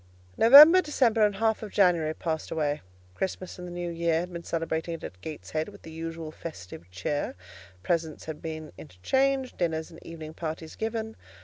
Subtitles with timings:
[0.35, 2.81] November, December, and half of January passed away.
[3.13, 7.35] Christmas and the New Year had been celebrated at Gateshead with the usual festive cheer;
[7.83, 11.15] presents had been interchanged, dinners and evening parties given.